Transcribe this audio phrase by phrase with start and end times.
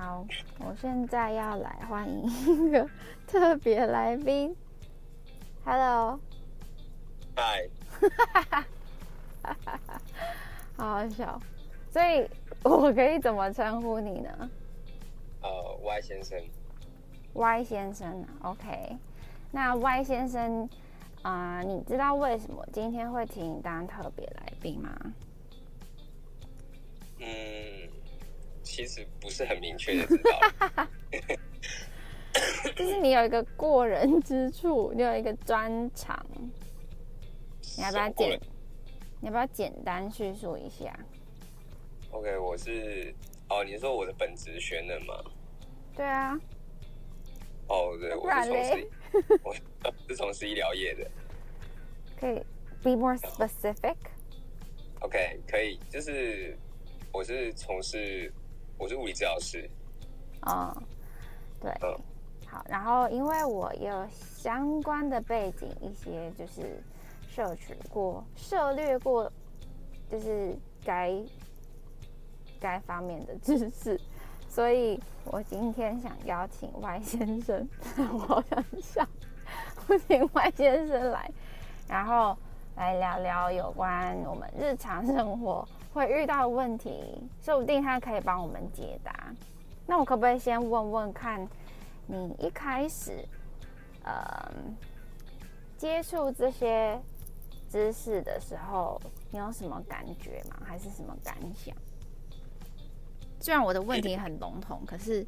[0.00, 0.26] 好，
[0.60, 2.24] 我现在要来欢迎
[2.68, 2.88] 一个
[3.26, 4.56] 特别来宾。
[5.62, 6.18] Hello，
[7.36, 7.68] 嗨，
[10.74, 11.38] 好好笑。
[11.90, 12.26] 所以
[12.62, 14.50] 我可以怎么称呼你呢
[15.42, 16.42] 呃，Y 先生
[17.34, 18.96] ，？Y 先生啊，OK。
[19.50, 20.66] 那 Y 先生，
[21.20, 24.98] 啊、你知道为什么今天会请你当特别来宾吗？
[27.18, 27.26] 嗯，
[28.62, 30.86] 其实不是很明确的知道，
[32.74, 36.24] 就是你有一个过人之处，你有一个专长，
[37.76, 38.40] 你要不要简？
[39.20, 40.98] 你要不要简单叙述一下
[42.10, 43.14] ？OK，我是
[43.50, 45.14] 哦，你说我的本职学能吗？
[45.94, 46.38] 对啊，
[47.68, 48.90] 哦，对，我是从事
[49.44, 49.54] 我
[50.08, 51.10] 是从事医疗业的。
[52.18, 52.42] 可以
[52.82, 53.96] be more specific。
[55.00, 56.56] OK，可以，就是
[57.12, 58.32] 我是从事
[58.80, 59.70] 我是物理治疗师，
[60.46, 60.74] 嗯，
[61.60, 61.94] 对嗯，
[62.46, 62.64] 好。
[62.66, 66.82] 然后因为我有相关的背景，一些就是
[67.28, 69.30] 摄取过、涉略过，
[70.08, 71.14] 就是该
[72.58, 74.00] 该方面的知识，
[74.48, 77.68] 所以我今天想邀请 Y 先生，
[78.14, 79.06] 我好想笑，
[79.88, 81.30] 我请 Y 先生来，
[81.86, 82.34] 然后
[82.76, 89.34] 来聊聊有关我们日常生活会遇到的问题，说不定他可以帮我们解答。
[89.86, 91.48] 那我可不可以先问问看，
[92.06, 93.24] 你一开始，
[94.04, 94.52] 呃，
[95.76, 97.00] 接触这些
[97.68, 100.62] 知识的时候，你有什么感觉吗？
[100.64, 101.74] 还是什么感想？
[103.40, 105.26] 虽然我的问题很笼统，可是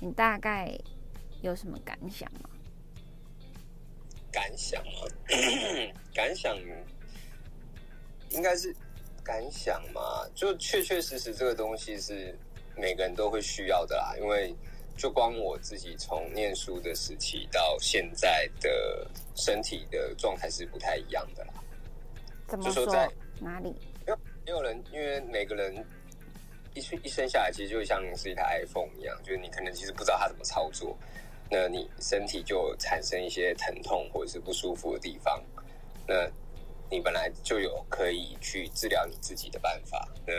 [0.00, 0.76] 你大概
[1.40, 2.50] 有什么感想吗？
[4.30, 4.92] 感想吗？
[6.12, 6.54] 感想
[8.30, 8.74] 应该是
[9.24, 12.38] 感想嘛，就确确实实这个东西是
[12.76, 14.14] 每个人都会需要的啦。
[14.20, 14.54] 因为
[14.96, 21.54] 就光我自己从念书的时期到现在的身体的状态是不太一样的啦。
[22.46, 23.10] 怎么说就说在？
[23.40, 23.74] 哪里？
[24.46, 25.74] 没有人因为每个人
[26.74, 30.94] 一生一生下来，其实就像是一台 iPhone 一样，就是你可能其实不知道它怎么操作，
[31.50, 35.42] 那你身体就产生一些疼痛或者是不舒服的地方，
[36.06, 36.30] 那
[36.94, 40.08] 你本来就有可以去治疗你自己的办法。
[40.26, 40.32] 那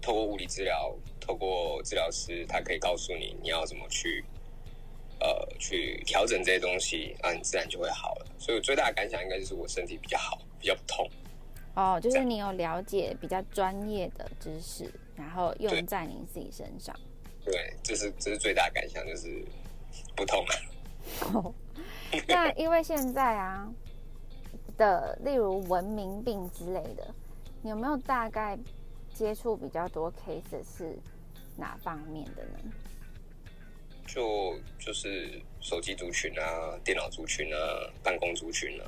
[0.00, 4.24] 透过物理治疗，透过治疗师，他可以告诉你你要怎么去。
[5.20, 8.26] 呃，去调整这些东西，啊，你自然就会好了。
[8.38, 11.08] 所以我最大的感想应该就是我身体比较好，比较不痛。
[11.76, 16.94] 哦，就是你有了解比较专业的知识，然后用在你自己身上。
[17.42, 19.42] 对，这是这是最大的感想，就是
[20.14, 21.54] 不痛啊。
[22.28, 23.72] 那因为现在啊
[24.76, 27.06] 的，例如文明病之类的，
[27.62, 28.58] 你有没有大概
[29.12, 30.96] 接触比较多 case 是
[31.56, 32.72] 哪方面的呢？
[34.06, 37.58] 就就是手机族群啊，电脑族群啊，
[38.02, 38.86] 办公族群啊。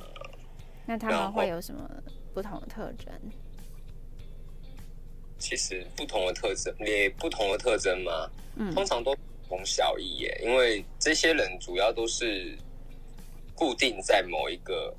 [0.85, 1.89] 那他们会有什么
[2.33, 3.13] 不同的特征？
[5.39, 10.41] 其实不同的特征，也不同的特征嘛，嗯通常都大同小异耶。
[10.43, 12.57] 因为这些人主要都是
[13.55, 14.95] 固定在某一个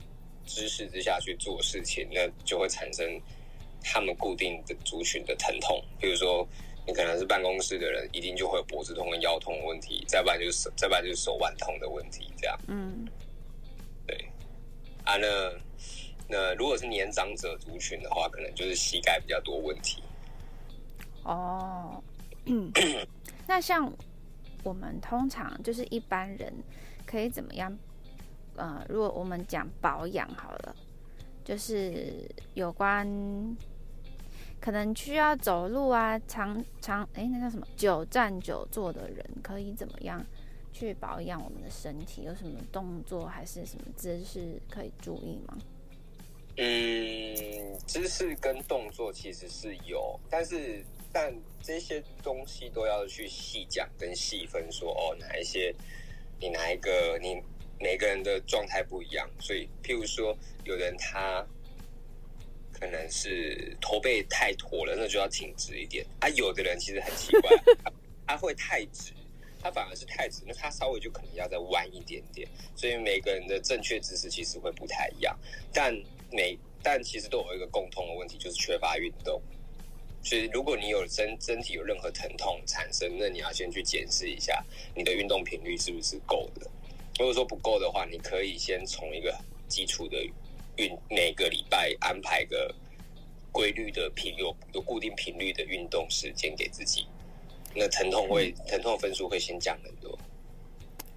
[0.48, 3.06] 知识之下去做事情，那就会产生
[3.82, 5.80] 他们固定的族群的疼痛。
[6.00, 6.44] 比如说，
[6.86, 12.58] 你可能是办公室的人，一定就会有脖子痛跟腰痛的问题；再不然就是手，再不然就是手腕痛的问题，这样。
[12.66, 13.06] 嗯
[14.06, 14.16] 对
[15.04, 15.52] 啊，那
[16.26, 20.02] 那如果是年长者族群的话，可能就是膝盖比较多问题。
[21.24, 22.02] 哦，
[23.46, 23.92] 那像
[24.64, 26.52] 我们通常就是一般人
[27.06, 27.78] 可以怎么样？
[28.58, 30.76] 呃，如果我们讲保养好了，
[31.44, 33.06] 就是有关
[34.60, 40.24] 可能需要走路啊，长长哎，那叫什么久站久坐的人，可以怎么样
[40.72, 42.22] 去保养我们的身体？
[42.24, 45.56] 有什么动作还是什么姿势可以注意吗？
[46.56, 51.32] 嗯，姿势跟动作其实是有，但是但
[51.62, 55.72] 这些东西都要去细讲跟细分说，哦，哪一些
[56.40, 57.40] 你哪一个你
[57.80, 61.46] 每个人的状态不一样，所以譬如说，有人他
[62.72, 66.28] 可能是驼背太驼了，那就要挺直一点啊。
[66.30, 67.92] 有的人其实很奇怪， 他
[68.26, 69.12] 他会太直，
[69.60, 72.48] 他反而是太直，那他稍微就可能要再弯一点点。
[72.76, 75.38] 所以每个人的正确姿势其实会不太一样，
[75.72, 75.94] 但
[76.30, 79.40] 每但其实都有一个共通的问题，就是缺乏运动。
[80.22, 84.64] 所以如果你有身身体有任何疼痛产生，那你要先去检视一下
[84.94, 86.68] 你的运动频率是不是够的。
[87.18, 89.36] 如果说不够的话，你可以先从一个
[89.66, 90.16] 基础的
[90.76, 92.72] 运，每个礼拜安排个
[93.50, 97.08] 规律的频有有固定频率的运动时间给自己。
[97.74, 100.16] 那疼痛会疼痛分数会先降很多。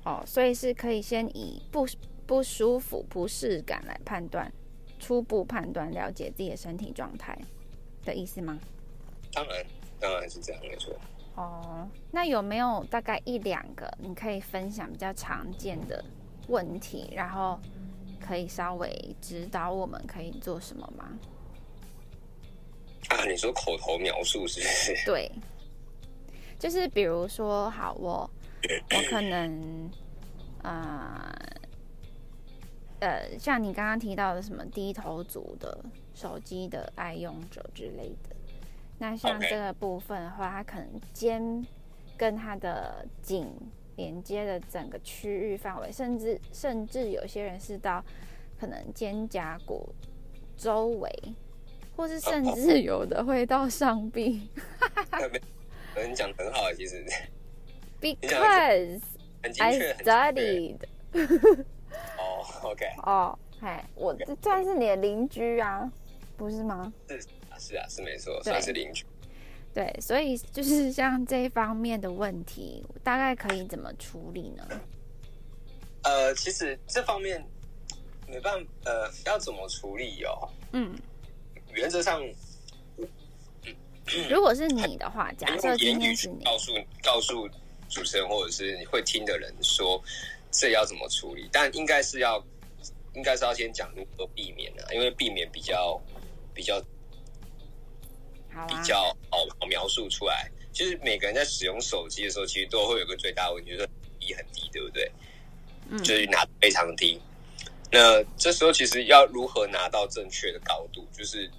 [0.03, 1.87] 哦，所以是可以先以不
[2.25, 4.51] 不舒服、不适感来判断，
[4.99, 7.37] 初步判断了解自己的身体状态
[8.03, 8.59] 的意思吗？
[9.31, 9.65] 当然，
[9.99, 10.93] 当然是这样，没错。
[11.35, 16.03] 哦，那有没有大概一两个你可以分享比较常见的
[16.47, 17.59] 问题，然后
[18.19, 21.17] 可以稍微指导我们可以做什么吗？
[23.09, 25.05] 啊，你说口头描述是不是？
[25.05, 25.31] 对，
[26.59, 28.29] 就是比如说，好，我
[28.91, 29.89] 我可能，
[30.61, 31.33] 呃
[32.99, 35.83] 呃，像你刚刚提到的什么低头族的
[36.13, 38.30] 手机的爱用者之类的，
[39.01, 41.65] 那像这个部分的话，它可能肩
[42.15, 43.51] 跟它的颈
[43.95, 48.05] 连接的整个区域范围，甚至甚至有些人是到
[48.59, 49.89] 可能肩胛骨
[50.55, 51.11] 周围，
[51.95, 54.47] 或是甚至有的会到上臂。
[55.95, 57.03] 没你讲得很好啊，其实
[57.99, 59.01] Because
[59.59, 60.77] I studied
[62.19, 65.91] 哦，OK，哦，嗨，我这算是你的邻居啊，
[66.37, 66.93] 不是吗？
[67.09, 69.05] 是啊，是啊，是没错，算是邻居。
[69.73, 74.67] 对，所以就是像这一方面的问题，大概可以怎么处理呢？
[76.03, 77.41] 呃，其实这方面
[78.27, 80.49] 没办法，呃，要怎么处理哦？
[80.73, 80.93] 嗯，
[81.71, 82.21] 原则上
[84.29, 86.73] 如果是你的话，假设今天是你，告诉
[87.03, 87.47] 告诉
[87.87, 90.03] 主持人或者是会听的人说
[90.49, 92.43] 这要怎么处理，但应该是要
[93.13, 96.01] 应该是要先讲如何避免啊，因为避免比较
[96.53, 96.83] 比较
[98.67, 100.49] 比较好好描述出来。
[100.73, 103.89] 就是每个人在使用手机的时候，其实都会有个最大的问题，就是
[104.19, 105.11] 低很低，对不对？
[105.89, 107.19] 嗯就是拿非常低。
[107.91, 111.51] 那这时候其实要如何拿到正确的高度，就是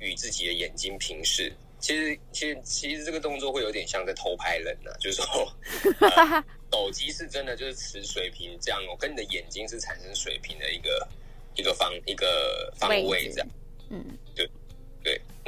[0.00, 1.52] 与自己的眼睛平视。
[1.78, 5.52] 其实，其实，其实这个动作会有点像在偷拍人呐、 就是说，
[6.00, 11.08] 呃手机是真的就是持水平这样哦，跟你的眼睛是产生水平的一个
[11.54, 13.48] 一个方一个方位这样。
[13.90, 14.04] 嗯
[14.34, 14.50] 对，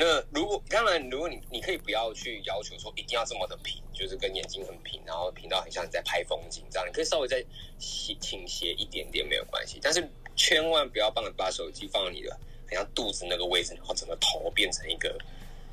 [0.03, 7.45] 那如果当然，如果你你可以不要去要求说一定要这么的平，就是跟眼睛很平，然后平到很像你在拍风景这样，你可以稍微再
[7.79, 10.03] 斜倾斜一点点没有关系，但是
[10.35, 12.35] 千万不要帮把手机放在你的
[12.67, 15.19] 很像肚子那个位置，然后整个头变成一个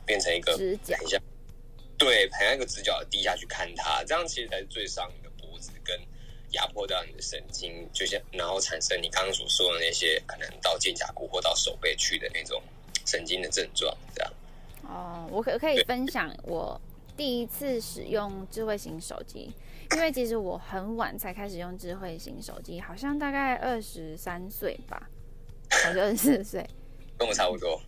[0.06, 1.22] 变成一个直角很像
[1.98, 5.98] 对，很像一个直角低下去看它，这样其实才是最伤你的脖子跟
[6.52, 12.62] 压迫到你的神经，就像然后产生你刚刚所说的那些可能到肩胛骨或到手背去的那种
[13.08, 14.34] 神经的症状，这样。
[14.84, 16.80] 哦，我可可以分享我
[17.16, 19.52] 第一次使用智慧型手机，
[19.94, 25.10] 因为其实我很晚才开始用智慧型手机，好像大概二十三岁吧，
[25.88, 26.70] 我就二十四岁。
[27.18, 27.82] 跟我差不多。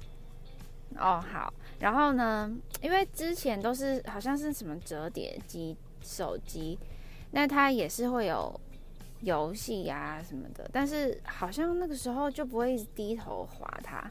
[0.97, 1.53] 哦，好。
[1.79, 2.51] 然后呢，
[2.81, 6.79] 因为之前都是好像是什么折叠机手机，
[7.31, 8.59] 那它也是会有
[9.21, 14.09] 游戏呀什么的，但是好像那个时候就不会一直低头滑它。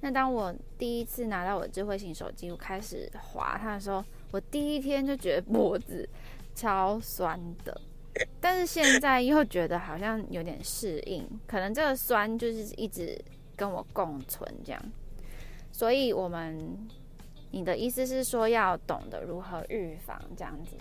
[0.00, 6.08] 那当我第一次拿到我的智慧型手机，我开始滑它的时候，我第一天就觉得脖子
[6.54, 7.80] 超酸的，
[8.40, 13.20] 但是现在又觉得好像有点适应，可能这个酸就是一直
[13.56, 14.82] 跟我共存这样。
[15.72, 16.88] 所以我们，
[17.50, 20.76] 你的意思是说要懂得如何预防这样子？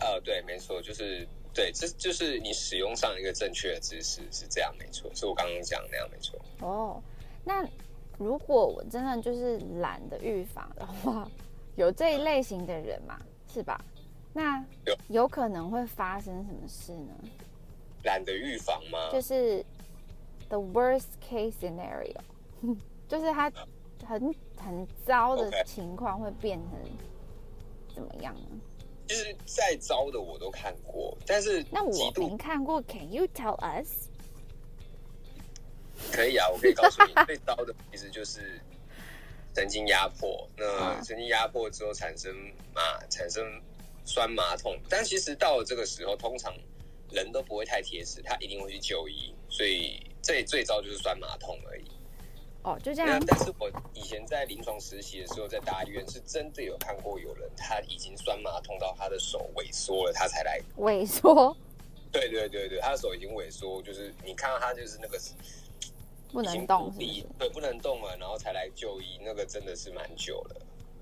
[0.00, 6.38] 呃，对，没错，就是对，这就是你使用上一个正确的姿势是这样，没错，是我刚刚讲的那样，没错。
[6.60, 7.02] 哦，
[7.48, 7.66] 那
[8.18, 11.26] 如果我真的就是懒得预防的话，
[11.76, 13.18] 有这一类型的人嘛，
[13.50, 13.82] 是吧？
[14.34, 17.14] 那有有可能会发生什么事呢？
[18.04, 19.10] 懒得预防吗？
[19.10, 19.64] 就是
[20.50, 22.14] the worst case scenario，
[23.08, 23.50] 就是他
[24.06, 26.78] 很很糟的情况会变成
[27.94, 28.60] 怎么样呢？
[29.08, 34.07] 其实再糟的我都看过，但是那我没看过，Can you tell us？
[36.12, 38.60] 可以啊，我可以告诉你，最糟的其实就是
[39.54, 40.48] 神经压迫。
[40.56, 42.34] 那啊神经压迫之后产生
[42.74, 43.44] 麻，产生
[44.04, 46.54] 酸麻痛，但其实到了这个时候，通常
[47.10, 51.84] 人都不会太铁齿，他一定会去就医，所以最最糟就是酸麻痛而已。
[52.62, 53.18] 哦，就这样。
[53.26, 60.60] 但是我以前在临床实习的时候，在大医院是真的有看过有人他已经酸麻痛到他的手萎缩了，他才来。
[60.78, 61.56] 萎缩
[62.10, 65.18] 对对对对，他的手已经萎缩，就是你看到他就是那个
[66.32, 66.92] 不能动
[67.38, 70.56] 对，不能动了，然后才来就医，那个真的是蛮久了。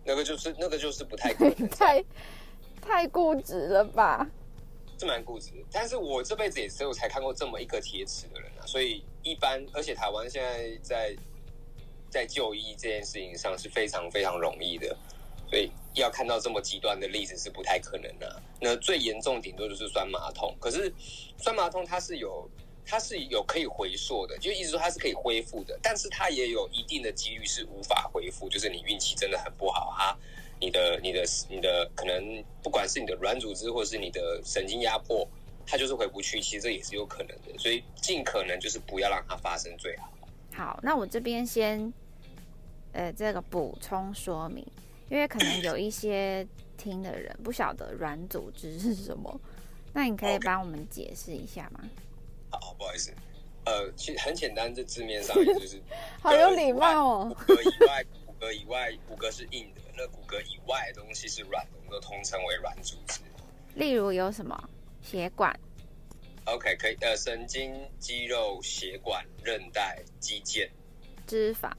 [0.04, 2.04] 那个就是那个就是不太可能 太
[2.80, 4.26] 太固执了吧？
[4.98, 5.52] 是蛮固执。
[5.70, 11.16] 但是我这辈子也只有才看过这么一个铁齿的人啊，所以一般，而且台湾现在在
[12.08, 14.96] 在就医这件事情上是非常非常容易的。
[15.48, 18.42] 所以要看到这么极端的例子是不太可能的。
[18.60, 20.92] 那最严重顶多就是酸麻痛，可是
[21.36, 22.48] 酸麻痛它是有
[22.86, 30.16] 它是有可以回溯的，就意思说它是可以恢复的，但是它也有一定的几率是无法恢复，就是你运气真的很不好哈，
[30.60, 35.28] 你的你的你的可能不管是你的软组织或者是你的神经压迫，
[35.66, 40.10] 它就是回不去，其实这也是有可能的，所以尽可能就是不要让它发生最好。
[40.54, 41.92] 好，那我这边先
[42.92, 44.64] 呃这个补充说明。
[45.08, 46.44] 因为可能有一些
[46.76, 49.40] 听的人不晓得软组织是什么，
[49.92, 51.88] 那你可以帮我们解释一下吗？
[52.50, 53.12] 好，不好意思，
[53.64, 55.80] 呃，其实很简单，这字面上就是
[56.22, 57.36] 好有礼貌哦。
[57.46, 63.20] 骨骼以外，骨骼以外，骨骼是硬的，那骨骼以外的东西是软的，我们都通称为软组织。
[63.74, 64.68] 例如有什么
[65.02, 65.58] 血管
[66.44, 70.68] ？OK，可以，呃，神经、肌肉、血管、韧带、肌腱、
[71.26, 71.70] 脂肪。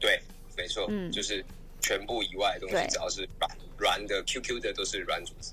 [0.00, 0.20] 对，
[0.56, 1.44] 没错，嗯，就是。
[1.80, 5.52] 全部以外的东西，只要是软软的、Q Q 的，都是软组织。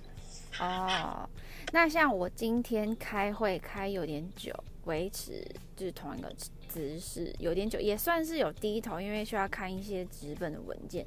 [0.59, 1.29] 哦，
[1.71, 4.53] 那像我今天开会开有点久，
[4.85, 5.45] 维持
[5.75, 6.33] 就是同一个
[6.69, 11.05] 姿势有点久，也算是有低头，因为需要看一些纸本的文件。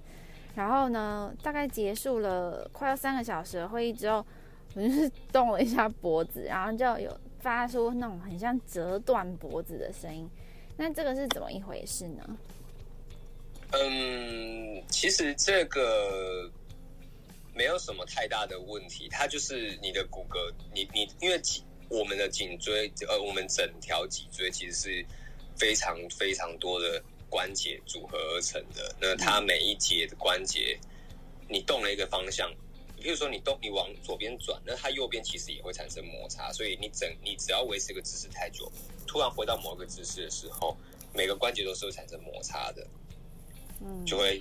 [0.55, 4.25] 然后呢，大概结束了快要三个小时的会议之后，
[4.75, 10.29] 我就是 动了一下脖子，然后就有发出那种很像折断脖子的声音。
[10.77, 12.37] 那这个是怎么一回事呢？
[13.71, 16.51] 嗯，其实这个
[17.59, 25.07] 没有什么太大的问题，它就是你的骨骼，你你因为脊我们的颈椎，呃，我们整条脊椎其实是
[25.57, 28.95] 非常非常多的关节组合而成的。
[29.01, 30.79] 那它每一节的关节，
[31.49, 32.49] 你动了一个方向，
[32.97, 38.71] 比如说你动，你往左边转，那它右边其实也会产生摩擦，所以你整你只要维持一个姿势太久，
[39.05, 40.77] 突然回到某一个姿势的时候，
[41.13, 42.87] 每个关节都是会产生摩擦的。
[43.81, 44.41] 嗯就会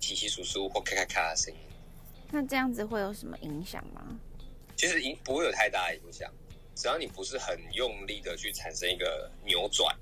[0.00, 1.60] 稀稀疏疏或咔咔咔的声音。
[2.30, 4.18] 那这样子会有什么影响吗？
[4.76, 6.32] 其实影不会有太大的影响，
[6.74, 9.96] 只要你不是很用力的去产生一个扭转，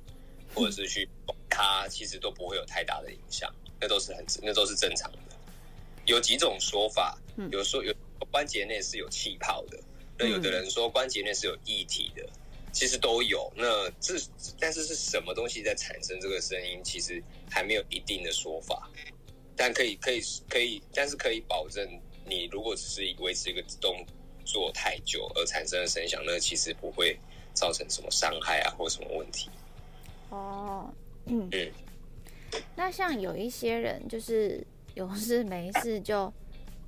[0.54, 1.08] 或者是去
[1.48, 3.52] 它，其实都不会有太大的影响。
[3.80, 5.18] 那都是很那都是正常的。
[6.06, 7.18] 有几种说法，
[7.50, 7.94] 有说有
[8.30, 9.78] 关节内是有气泡的，
[10.18, 12.26] 那有的人说关节内是有液体的。
[12.72, 14.14] 其实都有，那这
[14.60, 16.78] 但是是什么东西在产生这个声音？
[16.84, 18.90] 其实还没有一定的说法，
[19.56, 21.88] 但可以可以可以，但是可以保证，
[22.26, 24.04] 你如果只是维持一个动
[24.44, 27.18] 作太久而产生的声响，那其实不会
[27.54, 29.48] 造成什么伤害啊，或什么问题。
[30.30, 30.92] 哦，
[31.26, 31.48] 嗯，
[32.74, 36.32] 那像有一些人，就是有事没事就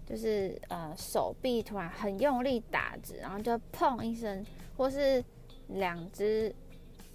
[0.07, 4.45] 就是呃手臂突然很用力打直，然后就砰一声，
[4.77, 5.25] 或是。
[5.73, 6.51] 两只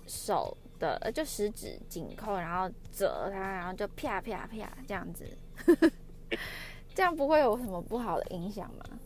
[0.05, 5.27] 手的呃，就食指紧扣，然后折它，然后就啪啪啪这样子，
[6.95, 8.99] 这样不会有什么不好的影响吗？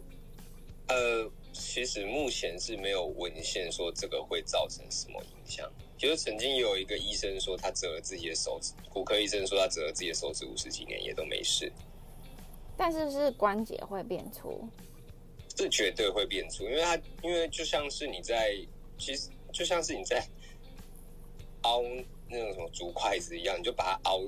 [0.88, 5.72] 呃，其实目前是没有文献说这个会造成什么影响。
[5.98, 11.72] 就是曾经有一个医生说他折了自己的手指，骨科医生说他折了自己的手指五十几年也都没事。
[12.78, 14.68] 但是是关节会变粗？
[15.58, 18.56] 是绝对会变粗，因为它因为就像是你在
[18.98, 19.30] 其实。
[19.54, 20.24] 就像是你在
[21.62, 21.82] 凹
[22.30, 24.22] 那种什么竹筷子一样，你就把它凹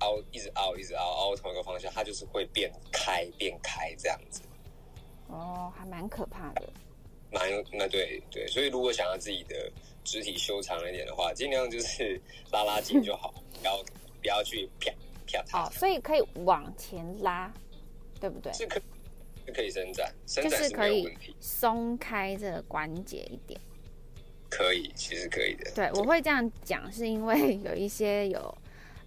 [0.00, 4.42] 凹，一直凹，一直凹，凹同一个方向，它就是会变开变开这样子。
[5.28, 6.72] 哦，还蛮可怕的。
[7.30, 9.70] 蛮那对对，所以如果想要自己的
[10.04, 12.20] 肢体修长一点的话，尽量就是
[12.52, 13.82] 拉拉紧就好，不要
[14.20, 14.90] 不要去啪
[15.26, 15.64] 啪它。
[15.64, 17.52] 哦，所以可以往前拉，
[18.20, 18.52] 对不对？
[18.52, 18.80] 是可
[19.46, 21.34] 是可以伸展，伸展是没有问题。
[21.40, 23.60] 松开这个关节一点。
[24.48, 25.72] 可以，其实可以的。
[25.74, 28.56] 对，我会这样讲，是因为有一些有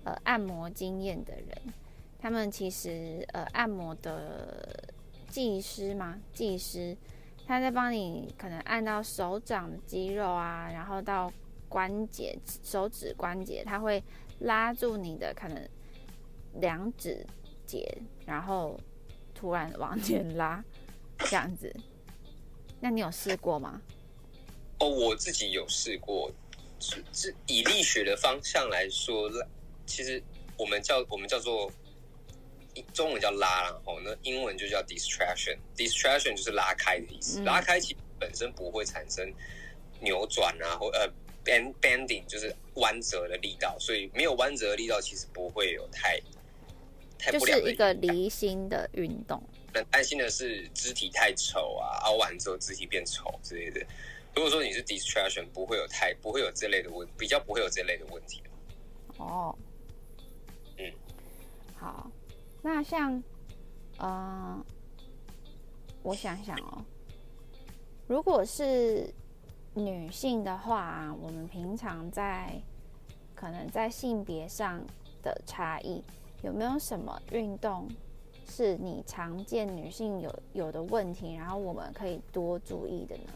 [0.08, 1.74] 呃按摩经验的人，
[2.18, 4.90] 他们其实呃按摩的
[5.30, 6.96] 技师嘛，技师
[7.46, 11.32] 他在帮你可能按到手掌的肌肉啊，然后到
[11.68, 14.02] 关节、手指关节，他会
[14.40, 15.70] 拉住你的可能
[16.54, 17.26] 两指
[17.66, 18.80] 节，然后
[19.36, 20.64] 突然往前拉，
[21.18, 21.76] 这样子。
[22.80, 23.82] 那你有试过吗？
[24.80, 26.32] 哦，我自己有试过，
[26.80, 29.30] 是以力学的方向来说，
[29.88, 30.22] 其实
[30.58, 31.72] 我们叫我们叫做
[32.94, 37.42] 中文叫拉，然后那英文就叫 distraction，distraction 就是拉开的意思。
[37.44, 39.34] 拉开其实本身不会产生
[40.02, 41.10] 扭转啊，或呃
[41.44, 46.22] bend bending 就是弯折的力道，所以没有弯折的力道，其实不会有太
[47.18, 47.62] 太不良的。
[47.62, 49.42] 就是一个离心的运动。
[49.74, 53.86] 那担心的是肢体太丑啊，凹完之后肢体变丑之类的。
[54.36, 58.44] 如果说你是 distraction，不会有太不会有这类的问，比较不会有这类的问题。
[59.18, 59.66] 哦，嗯，
[61.80, 62.10] 好，
[62.62, 63.24] 那像
[63.98, 64.60] 呃，
[66.04, 66.84] 我想想哦，
[68.08, 69.14] 如果是
[69.74, 72.60] 女性的话，啊我们平常在
[73.36, 74.84] 可能在性别上
[75.22, 76.04] 的差异，
[76.42, 77.88] 有没有什么运动
[78.50, 83.34] 是你常见女性有有的问题，然后我们可以多注意的呢？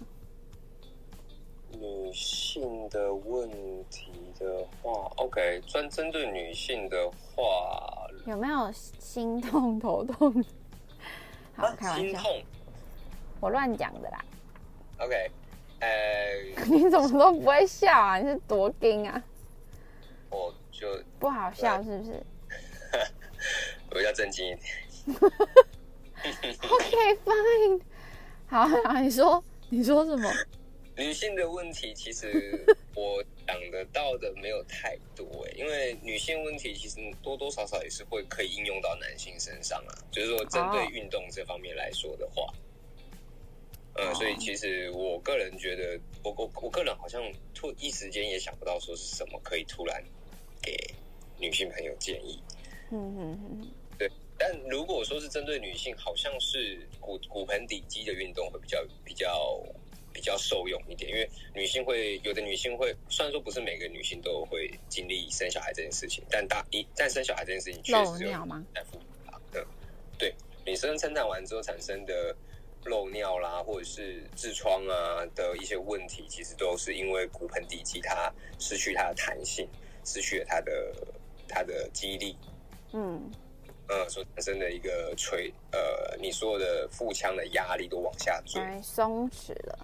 [1.80, 3.50] 女性的问
[3.90, 10.44] 题的话，OK，专针对女性的话，有没有心痛、头痛？
[11.56, 12.44] 好，啊开玩笑，心痛
[13.40, 14.24] 我乱讲的啦。
[15.00, 15.32] ，OK，
[15.80, 15.90] 呃，
[16.70, 18.18] 你怎么都不会笑啊？
[18.20, 19.24] 你是多惊啊？
[20.30, 20.88] 我就
[21.20, 22.24] 不好笑是不是
[23.90, 24.62] 我比较正经一点。
[26.70, 27.82] OK fine。
[28.48, 30.30] 好，好，你说，你说什么？
[31.02, 32.64] 女性的问题，其实
[32.96, 39.94] 我想得到的没有太多诶，因为女性问题其实多多少少也是会可以应用到男性身上啊。
[40.12, 42.44] 就是说，针对哦运动这方面来说的话，
[43.96, 47.20] 哦呃，所以其实我个人觉得，我我我个人好像
[47.56, 50.04] 突一时间也想不到说是什么可以突然
[50.62, 50.78] 给
[51.40, 52.40] 女性朋友建议。
[52.92, 53.68] 嗯嗯嗯，
[53.98, 59.60] 对但如果说是针对女性，好像是骨骨盆底肌的运动会比较比较
[60.22, 68.64] 比较受用一点，因为女性会有的女性会，虽然说不是每个女性都会经历生小孩这件事情，但大一但生小孩这件事情确实有尿吗？
[68.76, 69.66] 在复杂的。
[70.20, 70.32] 对，
[70.64, 72.36] 女生生产完之后产生的
[72.86, 79.68] 漏尿啦，或者是痔疮啊的一些问题，其实都是因为骨盆底肌它失去它的弹性，
[80.06, 80.94] 失去了它的
[81.48, 82.38] 它的肌力。
[82.94, 83.32] 嗯，
[83.88, 89.80] 呃所产生的一个垂呃，你所有的腹腔的压力都往下坠，哎，松弛了，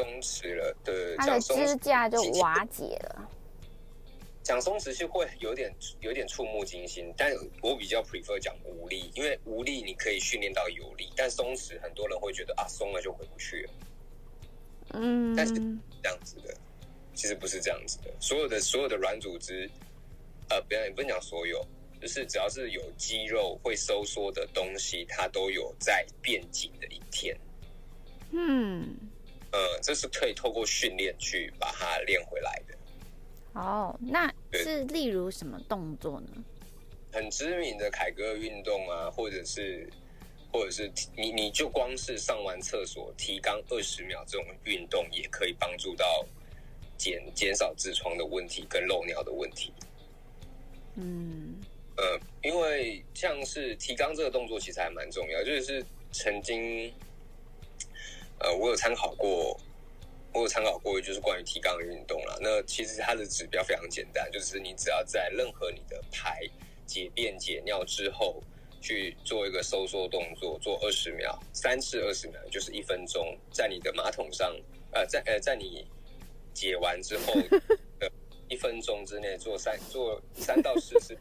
[0.00, 3.28] 松弛了对它的支架就瓦解了。
[4.42, 13.72] 讲松弛是会有点有点触目惊心，但我比较 prefer 讲无力，因为无力你可以训练到有力，但松弛很多人会觉得啊松了就回不去了，
[14.94, 16.56] 嗯，但是这样子的，
[17.14, 19.70] 其实不是这样子的，所有的所有的软组织，
[20.48, 21.64] 呃，不要也不能讲所有，
[22.00, 27.36] 就是只要是有肌肉会收缩的东西，它都有在变紧的一天。
[28.32, 28.96] 嗯，
[29.52, 32.74] 呃，这是可以透过训练去把它练回来的。
[33.54, 36.44] 哦，那是例如什么动作呢？
[37.12, 39.90] 很知名的凯格尔运动啊，或者是
[40.52, 46.24] 或者是你你就光是上完厕所提肛二十秒这种运动，也可以帮助到
[46.96, 49.72] 减减少痔疮的问题跟漏尿的问题。
[50.94, 51.56] 嗯，
[51.96, 56.92] 呃，因为像是提肛这个动作其实还蛮重要，就是曾经，
[58.40, 59.58] 呃，我有参考过，
[60.32, 62.36] 我有参考过，就是关于提肛的运动啦。
[62.40, 66.40] 那其实它的指标非常简单，就是你只要在任何你的排
[66.86, 68.42] 解便解尿之后，
[68.80, 74.56] 去做一个收缩动作，做二十秒，三次二十秒，就是一分钟，在你的马桶上，
[74.92, 75.86] 呃，在呃，在你
[76.54, 77.34] 解完之后
[78.00, 78.10] 的
[78.48, 81.14] 一分钟之内做三做三到四次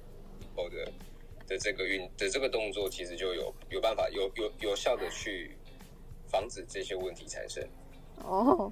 [0.56, 0.90] 后的
[1.48, 5.52] 的这个运的这个动作，其实就有有办法有有有效的去
[6.30, 7.62] 防止这些问题产生。
[8.24, 8.72] 哦，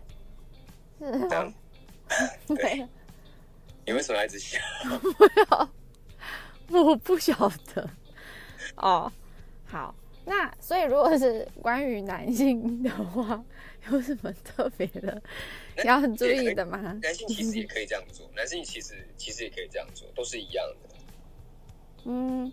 [0.99, 1.53] 是这样
[2.47, 2.87] 哦，对，
[3.85, 4.59] 你为什么要一直笑？
[6.69, 7.89] 我不晓得。
[8.75, 9.11] 哦，
[9.65, 13.43] 好，那所以如果是关于男性的话，
[13.89, 15.21] 有什么特别的
[15.85, 16.77] 要很注意的吗？
[17.01, 20.95] 男性其实也可以这样做，男性其实其实也可以这样做，都是一样的。
[22.05, 22.51] 嗯，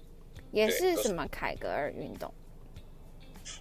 [0.53, 2.33] 也是是什么凯格尔运动？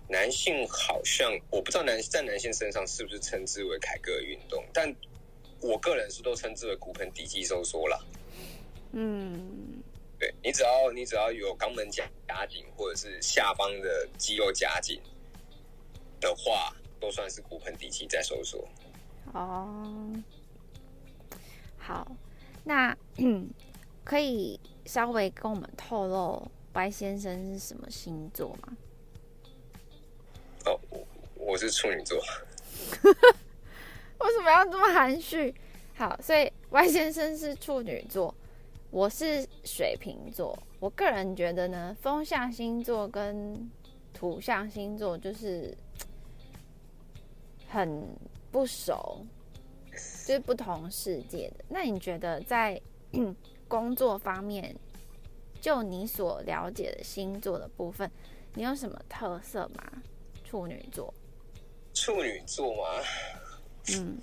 [0.07, 4.93] 男性好像我不知道男在男性身上是不是称之为凯格尔运动，但
[5.61, 7.99] 我个人是都称之为骨盆底肌收缩啦。
[8.91, 9.81] 嗯，
[10.19, 15.01] 对你只要你只要有肛门夹夹紧，或者是下方的肌肉夹紧
[16.19, 18.67] 的话，都算是骨盆底肌在收缩。
[19.33, 20.13] 哦，
[21.77, 22.15] 好，
[22.63, 22.95] 那
[24.03, 28.77] 可以稍微跟我们透露白先生是什么星座吗？
[30.65, 32.17] 哦，我我是处女座，
[33.03, 35.53] 为什么要这么含蓄？
[35.95, 38.33] 好，所以 Y 先生是处女座，
[38.89, 40.57] 我是水瓶座。
[40.79, 43.69] 我个人觉得呢，风象星座跟
[44.13, 45.75] 土象星座就是
[47.67, 48.07] 很
[48.51, 49.25] 不熟，
[50.25, 51.65] 就是不同世界的。
[51.69, 52.81] 那你觉得在
[53.67, 54.75] 工作方面，
[55.61, 58.09] 就你所了解的星座的部分，
[58.55, 60.01] 你有什么特色吗？
[60.53, 61.11] 处女座，
[61.95, 63.03] 处女座吗，
[63.89, 64.21] 嗯。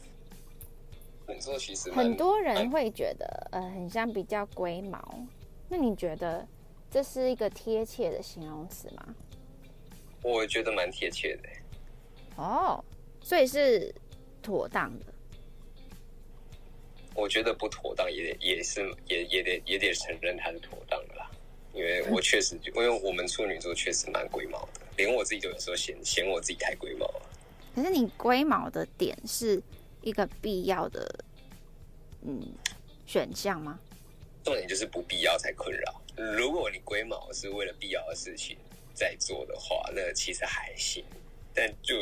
[1.27, 5.27] 处女座其实很多人会觉得，呃，很像比较龟毛。
[5.69, 6.47] 那你觉得
[6.89, 9.13] 这是一个贴切的形容词吗？
[10.23, 11.49] 我觉得蛮贴切的。
[12.37, 12.85] 哦，
[13.21, 13.93] 所以是
[14.41, 15.07] 妥当的。
[17.17, 21.29] 我觉得不妥当也得也是也也得也得承认它是妥当的啦，
[21.75, 27.23] 因为我确实因为我们处女座确实蛮龟毛的，连我自己都有时候嫌嫌我自己太龟毛了。
[27.75, 29.63] 可是你龟毛的点是
[30.03, 31.25] 一个必要的，
[32.23, 32.43] 嗯，
[33.07, 33.79] 选项吗？
[34.43, 36.01] 重点就是不必要才困扰。
[36.17, 38.57] 如果你龟毛是为了必要的事情
[38.93, 41.05] 在做的话，那其实还行，
[41.55, 41.95] 但就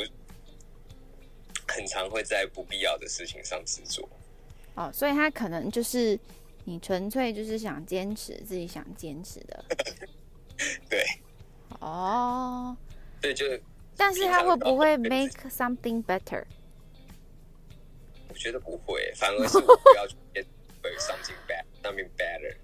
[1.66, 4.08] 很常会在不必要的事情上执着。
[4.74, 6.18] 哦，所以他可能就是
[6.64, 9.64] 你纯粹就是想坚持自己想坚持的，
[10.88, 11.04] 对，
[11.80, 12.76] 哦，
[13.20, 13.46] 对，就
[13.96, 16.44] 但是他会不会 make something better？
[18.28, 20.16] 我觉得不会，反而是我不要去
[20.98, 22.57] something bad something better，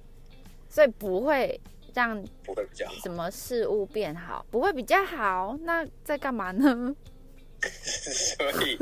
[0.68, 1.60] 所以不会
[1.92, 6.94] 让不会比较好，什么事物变好，不会比较好，那在干嘛呢？
[7.62, 8.78] 所以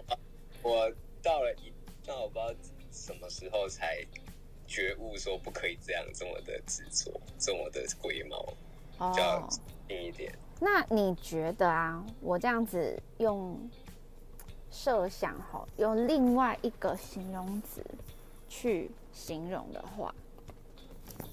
[0.62, 1.72] 我到了一。
[2.08, 2.54] 那我不知道
[2.92, 3.98] 什么时候才
[4.64, 8.54] 觉悟，说不可以这样这么的执着，这么的龟毛，
[9.16, 9.48] 要
[9.88, 10.32] 近一点。
[10.58, 13.68] 那你觉得啊，我这样子用
[14.70, 17.84] 设想哈，用另外一个形容词
[18.48, 20.14] 去形容的话，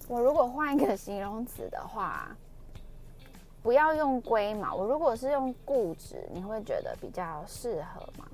[0.08, 2.36] 我如果换一个形容词的话，
[3.62, 8.28] 不要用龟毛，我如果是用固执，你会觉得比较适合吗？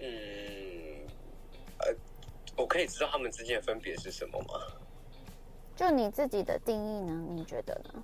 [0.00, 1.06] 嗯，
[2.56, 4.54] 我可以知道他们之间的分别是什么吗？
[5.76, 7.24] 就你自己的定义呢？
[7.30, 8.02] 你觉得呢？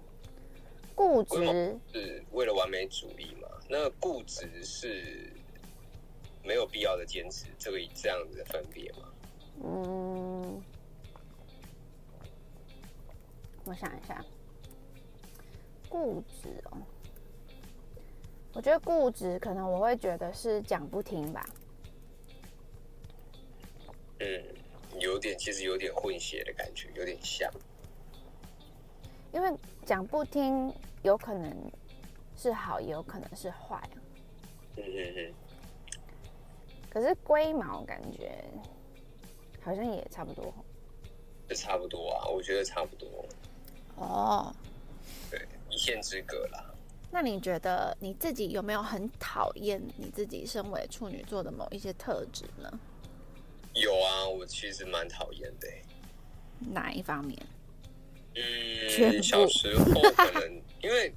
[0.94, 3.48] 固执是为了完美主义嘛？
[3.66, 5.32] 那固执是
[6.44, 9.08] 没有必要的坚持，这个这样子的分别吗？
[9.64, 10.62] 嗯，
[13.64, 14.22] 我想一下，
[15.88, 16.76] 固执哦，
[18.52, 21.42] 我觉得固执可能我会觉得是讲不听吧。
[24.20, 24.44] 嗯，
[25.00, 27.50] 有点，其实有点混血的感觉，有点像。
[29.32, 29.50] 因为
[29.86, 31.72] 讲不听，有可能
[32.36, 33.80] 是好，也有可能是坏。
[34.76, 35.34] 嗯嗯嗯。
[36.90, 38.44] 可是龟毛感觉
[39.62, 40.52] 好像也差不多。
[41.48, 43.08] 也差不多啊，我觉得差不多。
[43.96, 44.54] 哦。
[45.30, 46.74] 对，一线之隔啦。
[47.10, 52.80] 那你觉得你自己有没有很讨厌你自己身为处女座的某一些特质呢？
[53.74, 55.68] 有啊，我其实蛮讨厌的。
[56.72, 57.38] 哪一方面？
[58.34, 61.12] 嗯，小时候可能因为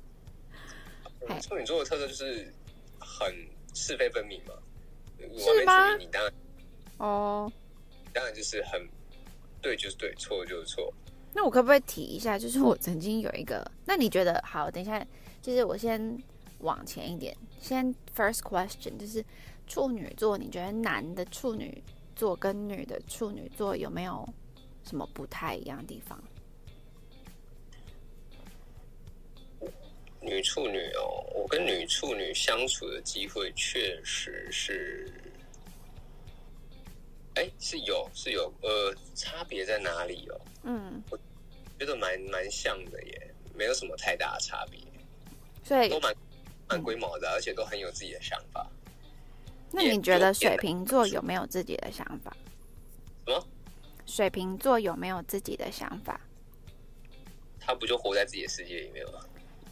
[1.41, 2.53] 处女座的特色就是
[2.99, 3.33] 很
[3.73, 4.53] 是非分明嘛。
[5.37, 5.95] 是吗？
[5.97, 6.33] 你当然
[6.97, 7.51] 哦，
[8.13, 8.87] 当然就是很
[9.61, 10.93] 对，就是对，错就是错。
[11.33, 12.37] 那我可不可以提一下？
[12.37, 14.69] 就是我曾经有一个，那你觉得好？
[14.69, 15.05] 等一下，
[15.41, 16.21] 就是我先
[16.59, 19.23] 往前一点，先 first question，就是
[19.67, 21.83] 处女座，你觉得男的处女？
[22.15, 24.27] 座跟女的处女座有没有
[24.83, 26.21] 什么不太一样的地方？
[30.21, 35.13] 女处女哦，我跟女处女相处的机会确实是，
[37.35, 40.41] 哎，是有是有，呃，差别在哪里哦？
[40.63, 41.17] 嗯，我
[41.77, 44.79] 觉得蛮蛮像的耶，没有什么太大的差别，
[45.63, 46.15] 所以都蛮
[46.67, 48.67] 蛮龟毛的，而且都很有自己的想法。
[49.71, 52.35] 那你觉得水瓶座有没有自己的想法？
[53.25, 53.47] 什么？
[54.05, 56.19] 水瓶座有没有自己的想法？
[57.59, 59.19] 他不就活在自己的世界里面吗？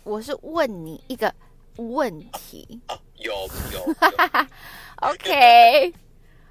[0.03, 1.33] 我是问你一个
[1.77, 2.81] 问题。
[2.87, 3.31] 啊，有
[3.71, 3.95] 有。
[5.07, 5.93] OK。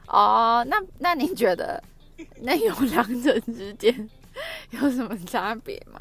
[0.06, 1.82] 哦，那那你觉得
[2.36, 4.08] 那有两者之间
[4.70, 6.00] 有什么差别吗？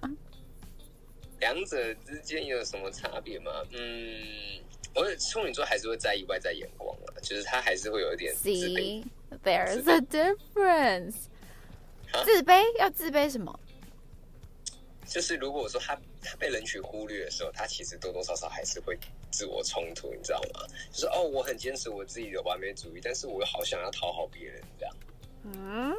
[1.40, 3.52] 两者之间有什么差别吗？
[3.72, 4.62] 嗯。
[4.94, 9.04] 我处女座还是会在意外在眼光啊，就是他还是会有一点自卑。
[9.44, 11.16] There's a difference。
[12.26, 13.58] 自卑要自卑什么？
[15.08, 18.98] 就是如果说他他被人群忽略的时候，他其实多多少少还是会
[19.32, 20.66] 自我冲突，你知道吗？
[20.92, 24.96] 就是哦，我很坚持我自己的完美主义，但是我又好想要讨好别人这样。
[25.44, 25.96] 嗯。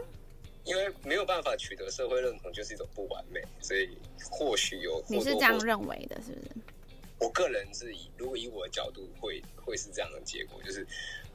[0.64, 3.88] 因为没有办法取得社会认同，就是一种不完美，所以
[4.30, 6.50] 或许有你是这样认为的，是不是？
[7.22, 10.84] 我个人是以，如果以我的角度，会会是这样的结果，就是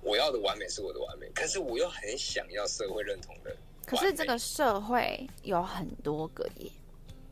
[0.01, 3.55] 我要的完美是我的完美，可是我又很想要社会认同的。
[3.85, 6.69] 可是这个社会有很多个耶，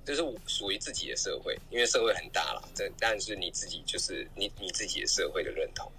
[0.05, 5.91] 就是属于自己的社会，因为社会很大了，这但是你自己就是你你自己的社会的认同。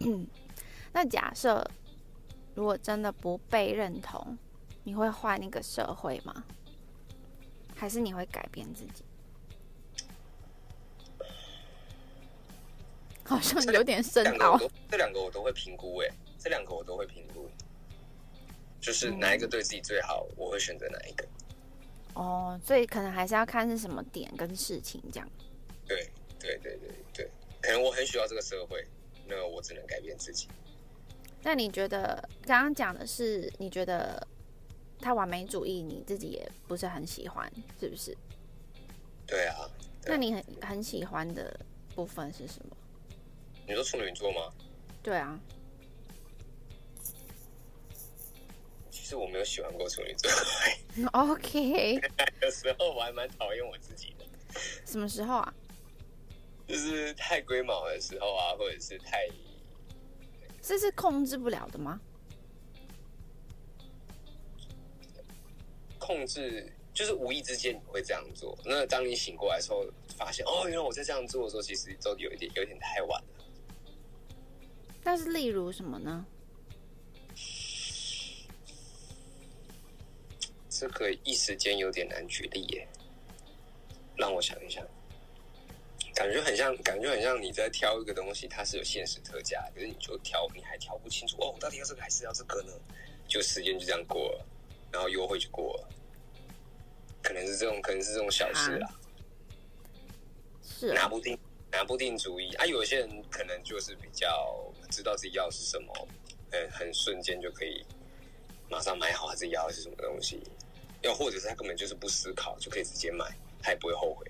[0.00, 0.26] 嗯，
[0.92, 1.66] 那假设
[2.54, 4.36] 如果真的不被认同，
[4.84, 6.44] 你会换一个社会吗？
[7.74, 9.02] 还是你会改变自己？
[13.28, 14.58] 好像有点深奥。
[14.90, 17.46] 这两个我都会评估，哎，这两个我都会评估，
[18.80, 21.28] 就是哪一个对自己最好，我会选择哪一个。
[22.14, 25.28] 哦，所以可能还是要看是什么点跟事情这样。
[25.86, 26.10] 对
[26.40, 28.86] 对对对对，可能我很需要这个社会，
[29.26, 30.48] 那我只能改变自己。
[31.42, 34.26] 那你觉得刚刚讲的是，你觉得
[35.00, 38.16] 他完美主义，你自己也不是很喜欢，是不是？
[39.26, 39.68] 对啊。
[40.00, 41.58] 对啊那你很很喜欢的
[41.94, 42.76] 部分是什么？
[43.68, 44.50] 你说处女座吗？
[45.02, 45.38] 对啊，
[48.90, 50.30] 其实我没有喜欢过处女座
[51.12, 52.00] ，OK，
[52.40, 54.24] 有时候我还蛮讨厌我自己的，
[54.86, 55.54] 什么时候啊？
[56.66, 59.28] 就是太龟毛的时候啊，或者是太
[60.62, 62.00] 这是控制不了的吗？
[65.98, 68.58] 控制，就是无意之间你会这样做。
[68.64, 73.37] 那当你醒过来的时候，发现哦，原来我在这样做的时候，其实都有一点有一点太晚了。
[75.10, 76.22] 但是例如什么呢？
[80.68, 82.86] 这个一时间有点难举例耶，
[84.18, 84.86] 让我想一想，
[86.14, 92.72] 感觉很像，感觉很像你在挑一个东西，它是有限时特价，可是你就挑，你还挑不清楚哦，我到底要这个还是要这个呢？
[93.26, 94.46] 就时间就这样过了，
[94.92, 95.88] 然后优惠就过了，
[97.22, 98.94] 可能是这种，可能是这种小事啦，
[100.62, 101.38] 是啊，拿不定，
[101.72, 102.66] 拿不定主意啊。
[102.66, 106.08] 有些人可能就是比较知道自己要的是什么，
[106.50, 107.84] 嗯，很瞬间就可以
[108.70, 110.42] 马上买好他自己要的是什么东西，
[111.02, 113.24] 又或者是他根本就是不思考就可以直接买，
[113.62, 114.26] 他也不会后悔。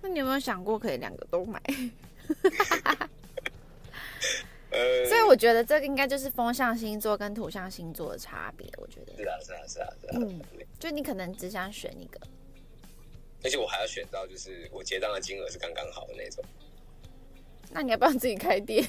[0.00, 1.60] 那你有没有想过可以两个都买？
[4.70, 8.66] 呃，所以我觉得这个应该就是风象星座跟土象星座的差别。
[8.78, 10.12] 我觉得，是啊，是啊，是啊，是啊。
[10.14, 10.40] 嗯
[10.80, 12.18] 就你可能只想选一个，
[13.44, 16.42] 而且我还要选到就是我结账的金额是刚刚好的那种。
[17.70, 18.82] 那你要不要自己开店？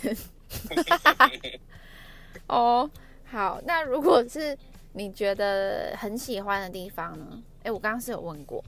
[2.48, 2.90] 哦，
[3.26, 4.58] 好，那如果是
[4.94, 7.44] 你觉得很喜欢的地方呢？
[7.64, 8.64] 哎，我刚刚是有问过，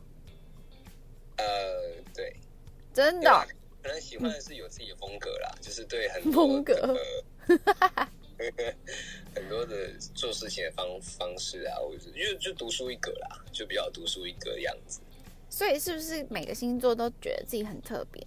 [1.38, 1.46] 呃，
[2.14, 2.36] 对，
[2.94, 3.48] 真的？
[3.84, 6.98] 可能喜欢的是有自己的风格啦， 就是对很多风格。
[9.34, 15.00] 很多的做事情的方方式啊，或者是就就独树一格啦，就比较独树一格的样子。
[15.50, 18.22] 所以是不是每个星座都觉得自己很特别，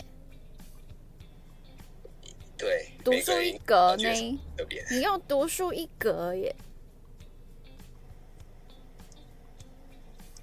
[2.58, 4.10] 对，独树一格呢？
[4.90, 6.54] 你用独树一格耶，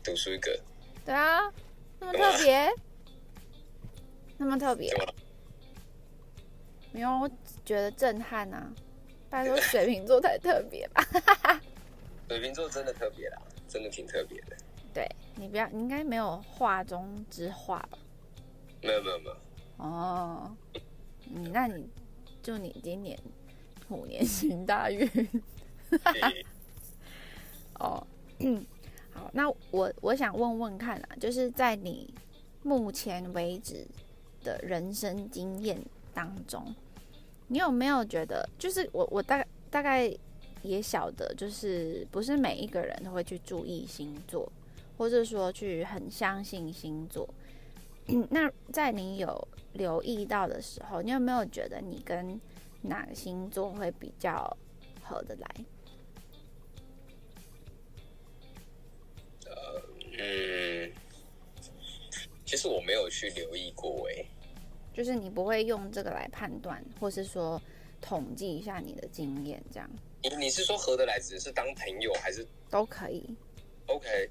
[0.02, 0.52] 独树一格，
[1.06, 1.42] 对啊，
[2.00, 2.72] 那么特别，
[4.38, 4.96] 那么特别？
[6.94, 8.72] 没有，我只觉得震撼啊！
[9.30, 11.04] 拜托，水瓶座才特别吧？
[12.30, 14.56] 水瓶座真的特别啦，真的挺特别的。
[14.94, 17.98] 对你不要，你应该没有画中之画吧？
[18.82, 19.36] 没有没有没有，
[19.78, 20.56] 哦，
[21.26, 21.90] 你那你
[22.46, 23.18] 祝你今年
[23.90, 25.10] 虎年行大运
[26.04, 26.46] 诶
[27.80, 28.06] 哦。
[29.10, 32.14] 好，那我我想问问看啊，就是在你
[32.62, 33.84] 目前为止
[34.44, 35.82] 的人生经验
[36.14, 36.64] 当中，
[37.48, 40.16] 你有没有觉得，就是我我大概大概
[40.62, 44.48] 也晓得，就是不是每一个人都会去注意星座，
[45.00, 47.28] 或者说去很相信星座。
[48.30, 52.40] 那在你有留意到的时候，你有没有觉得你跟
[52.82, 54.58] 哪个星座会比较
[55.04, 55.48] 合得来？
[59.46, 59.82] 呃
[60.18, 60.92] 嗯，
[62.46, 64.26] 其实我没有去留意过诶。
[64.94, 67.62] 就是你不会用这个来判断，或是说
[68.00, 69.90] 统计一下你的经验，这样
[70.24, 73.30] 你你是说合得来，只是当朋友还是都可以。
[73.88, 74.30] OK？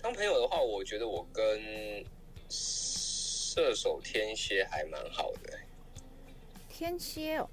[0.00, 2.04] 当朋友的话，我觉得我跟
[3.54, 5.56] 射手、天蝎还蛮好的。
[6.68, 7.48] 天蝎哦，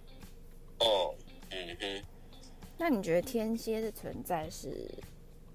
[0.80, 1.16] 哦，
[1.52, 2.04] 嗯哼，
[2.76, 4.90] 那你觉得天蝎的存在是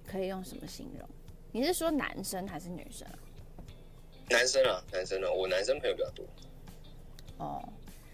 [0.07, 1.09] 可以用什么形容？
[1.51, 3.19] 你是说男生还是女生啊？
[4.31, 6.25] 男生啊，男生啊，我男生朋友比较多。
[7.39, 7.69] 哦，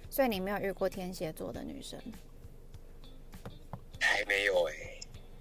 [0.09, 2.01] 所以你没有遇过天蝎座的女生。
[4.01, 4.75] 还没有哎、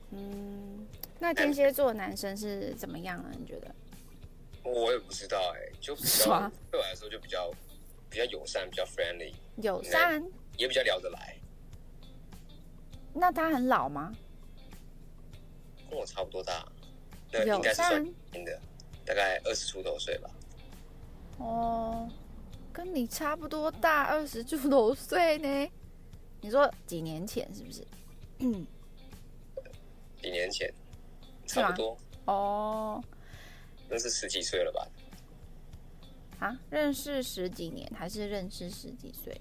[0.09, 0.85] 嗯，
[1.19, 3.31] 那天蝎座的男生是怎么样啊？
[3.39, 3.73] 你觉得？
[4.63, 7.51] 我也不知道哎、就比较对我来说就比较
[8.09, 10.23] 比较友善，比较 friendly，友善？
[10.57, 11.37] 也比较聊得来，
[13.13, 14.13] 那他很老吗？
[15.89, 16.65] 跟我差不多大，
[17.31, 18.61] 那友应该是算善年的，
[19.05, 20.29] 大概二十出头岁吧。
[21.37, 22.09] 哦，
[22.71, 25.71] 跟你差不多大，二十出头岁呢。
[26.39, 27.85] 你说几年前是不是？
[28.39, 28.65] 嗯，
[30.21, 30.71] 几年前，
[31.45, 33.03] 差不多，哦，
[33.91, 34.87] 那是十几岁了吧？
[36.39, 39.39] 啊，认识十几年还是认识十几岁？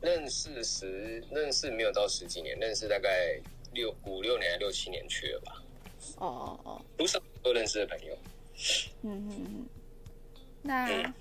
[0.00, 3.38] 认识十认识没有到十几年，认识大概
[3.74, 5.62] 六五六年、六七年去了吧。
[6.16, 8.18] 哦哦哦，不是都认识的朋友。
[9.02, 9.66] 嗯嗯嗯。
[10.62, 11.14] 那，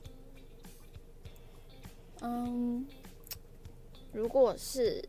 [2.21, 2.87] 嗯，
[4.13, 5.03] 如果是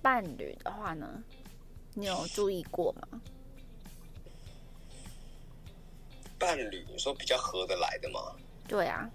[0.00, 1.22] 伴侣的话呢？
[1.96, 3.20] 你有注意过吗？
[6.44, 8.36] 伴侣，你说比较合得来的吗？
[8.68, 9.10] 对啊。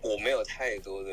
[0.00, 1.10] 我没有太多的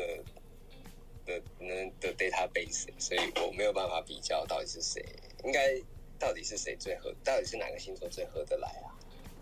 [1.26, 1.68] 的能
[2.00, 5.04] 的 database，所以我没有办法比较到底是谁，
[5.44, 5.78] 应该
[6.18, 8.88] 到底是谁最合，到底是哪个星座最合得来啊？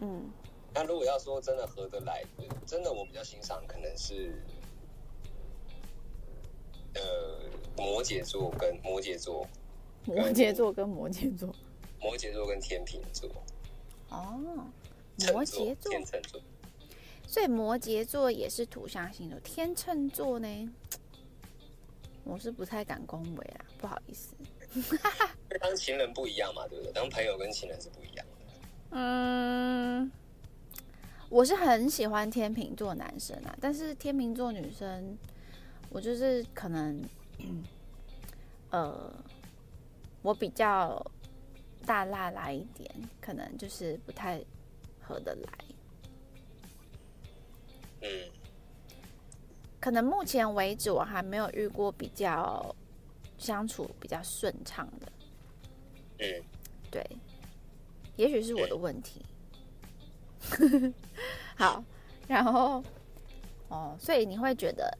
[0.00, 0.28] 嗯。
[0.74, 2.24] 那如果要说真的合得来，
[2.66, 4.42] 真的我比较欣赏可能是，
[6.94, 7.40] 呃，
[7.76, 9.46] 摩羯座跟摩羯座，
[10.06, 11.54] 摩羯座跟摩羯座，
[12.02, 13.30] 摩羯座跟天秤座。
[14.10, 14.40] 哦，
[15.32, 16.40] 摩羯座，天秤座。
[17.26, 20.72] 所以摩羯座也是土象星座，天秤座呢，
[22.24, 24.34] 我是不太敢恭维啦，不好意思。
[25.60, 26.92] 当情人不一样嘛，对不对？
[26.92, 28.32] 当朋友跟情人是不一样的。
[28.90, 30.10] 嗯，
[31.30, 35.16] 我是很喜欢天秤座男生啊，但是天秤座女生，
[35.88, 37.02] 我就是可能，
[37.38, 37.64] 嗯
[38.70, 39.14] 呃，
[40.20, 41.02] 我比较
[41.82, 42.90] 大辣辣一点，
[43.20, 44.42] 可能就是不太
[45.00, 45.52] 合得来。
[48.02, 48.30] 嗯，
[49.80, 52.74] 可能目前为止我还没有遇过比较
[53.38, 55.12] 相处比较顺畅的。
[56.18, 56.44] 嗯，
[56.90, 57.04] 对，
[58.16, 59.24] 也许是我的问题。
[61.56, 61.84] 好，
[62.26, 62.82] 然后
[63.68, 64.96] 哦，所以你会觉得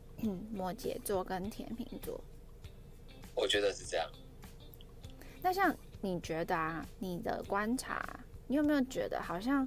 [0.52, 2.22] 摩羯座跟天秤座，
[3.34, 4.08] 我觉得是这样。
[5.42, 9.66] 那像你觉得啊，你的观察，你有没有觉得好像？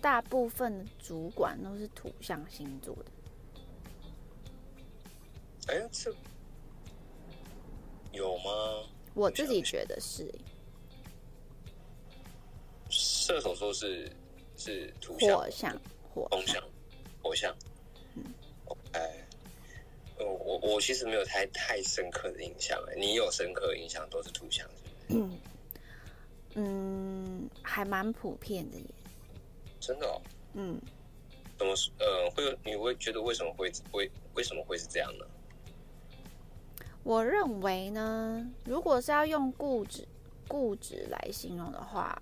[0.00, 3.04] 大部分的主管都是土象星座的。
[5.68, 6.14] 哎，这
[8.12, 8.86] 有吗？
[9.14, 10.30] 我自己觉得是。
[12.90, 14.12] 射手座是
[14.58, 15.80] 是土象火象，
[16.12, 16.62] 火象，
[17.22, 17.56] 火象。
[18.14, 18.22] 嗯，
[18.92, 19.26] 哎，
[20.18, 22.78] 我我我其实没有太太深刻的印象。
[22.90, 24.68] 哎，你有深刻印象都是土象，
[25.08, 25.40] 是 嗯
[26.54, 28.84] 嗯，还蛮普遍的耶。
[29.80, 30.20] 真的哦，
[30.54, 30.80] 嗯，
[31.58, 35.26] 怎么呃会有你会觉得为什么会会为什么会是这样呢？
[37.02, 40.08] 我认为呢，如果是要用固执
[40.48, 42.20] 固执来形容的话，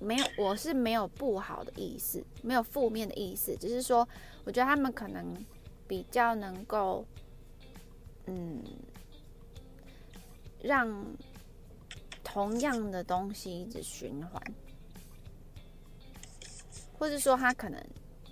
[0.00, 4.08] 没有，我是没有不好的意思，没有负面的意思，只是说
[4.44, 5.34] 我觉得他们可能
[5.88, 7.04] 比较能够，
[8.26, 8.62] 嗯，
[10.62, 10.88] 让
[12.34, 14.42] 同样的东西一直循环。
[16.98, 17.80] 或者说他可能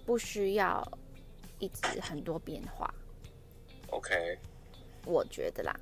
[0.05, 0.83] 不需要
[1.61, 2.93] 一直很多变化。
[3.91, 4.37] OK，
[5.05, 5.73] 我觉得啦。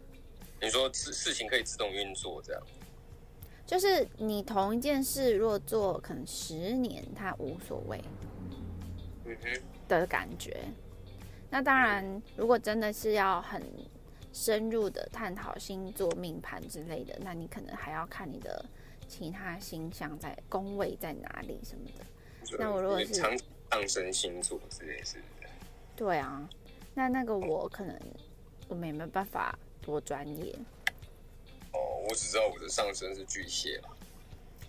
[0.61, 2.63] 你说事事情可以自动运作，这样。
[3.67, 7.99] 就是你同一件事，若做可能十年，他无所谓。
[9.25, 9.63] 嗯哼。
[9.89, 10.63] 的感觉。
[11.49, 13.63] 那当然，如果真的是要很
[14.33, 18.65] 深入的探讨星座命盘之类的，那你可能还要看你的
[19.09, 22.05] 其他星象在宫位在哪里什么的。
[22.59, 25.19] 那我如果是上升星座之类是，
[25.97, 26.49] 对啊，
[26.95, 27.99] 那那个我可能
[28.69, 30.55] 我们也没有办法多专业。
[31.73, 33.97] 哦，我只知道我的上升是巨蟹了。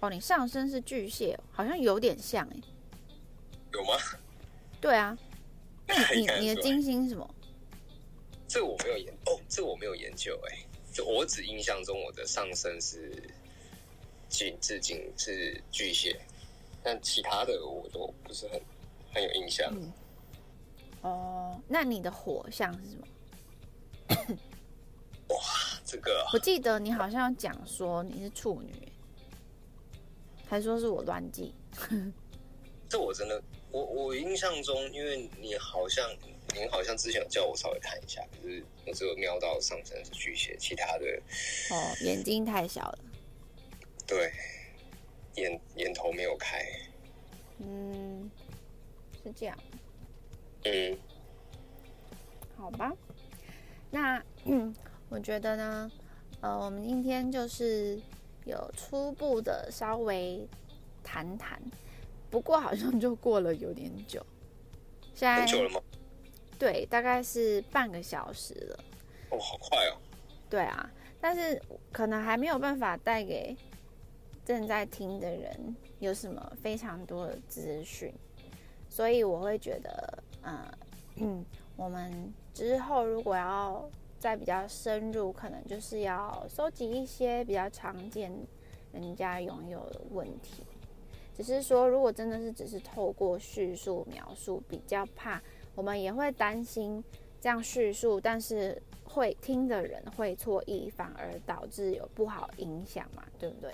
[0.02, 2.56] 哦，你上升是巨蟹，好像有点像哎。
[3.74, 3.94] 有吗？
[4.80, 5.18] 对啊。
[5.88, 7.36] 那你你的金星是什么？
[8.52, 10.58] 这我没有研哦，这我没有研究哎。
[10.92, 13.24] 就我只印象中我的上身是
[14.28, 16.20] 金，至今是巨蟹。
[16.84, 18.62] 但其他的我都不是很
[19.14, 19.74] 很有印象。
[21.00, 23.08] 哦，那你的火象是什么？
[25.30, 25.38] 哇，
[25.86, 28.74] 这个我记得你好像讲说你是处女，
[30.46, 31.54] 还说是我乱记。
[32.90, 33.42] 这我真的，
[33.72, 36.06] 我我印象中，因为你好像
[36.56, 41.06] 您好像之前有叫我稍微看一下，可是我只有瞄到上身是巨蟹，其他的
[41.72, 43.00] 哦，眼睛太小了。
[44.06, 44.32] 对。
[45.36, 46.62] 眼眼头没有开，
[47.60, 48.30] 嗯，
[49.24, 49.58] 是这样，
[50.66, 50.98] 嗯，
[52.58, 52.92] 好吧，
[53.90, 54.76] 那嗯，
[55.08, 55.90] 我觉得呢，
[56.42, 57.98] 呃，我们今天就是
[58.44, 60.46] 有初步的稍微
[61.02, 61.62] 谈谈，
[62.30, 64.22] 不过好像就过了有点久，
[65.16, 65.82] 现在久了吗？
[66.62, 68.84] 对，大概是半个小时了。
[69.32, 69.98] 哦，好快哦。
[70.48, 70.88] 对啊，
[71.20, 71.60] 但是
[71.92, 73.58] 可能还没有办法带给。
[74.44, 78.12] 正在听的人有什么非常多的资讯，
[78.90, 80.72] 所以我会觉得，嗯，
[81.18, 81.46] 嗯，
[81.76, 83.88] 我们之后如果要
[84.20, 88.32] 再比较深入，可能就是要收集一些比较常见
[88.92, 90.64] 人家拥有的问题。
[91.38, 95.42] 只是说，如果真的是只是透过叙述描述，比较怕，
[95.76, 97.04] 我们也会担心
[97.40, 103.72] 这样叙述，但是会听的人会错意，反而导致有不好影响嘛，对不对？